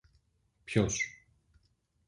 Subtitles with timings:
[0.63, 1.13] Ποιος;